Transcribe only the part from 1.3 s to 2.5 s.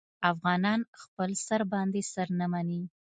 سر باندې سر نه